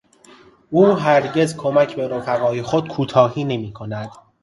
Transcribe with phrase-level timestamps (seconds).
[0.71, 4.09] او هرگز کمک به رفقای خود کوتاهی نمیکند.